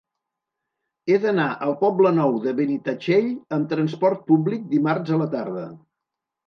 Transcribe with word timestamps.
He 1.13 1.19
d'anar 1.25 1.45
al 1.67 1.75
Poble 1.83 2.13
Nou 2.21 2.39
de 2.47 2.55
Benitatxell 2.63 3.31
amb 3.59 3.71
transport 3.77 4.27
públic 4.35 4.69
dimarts 4.77 5.17
a 5.19 5.23
la 5.25 5.35
tarda. 5.41 5.73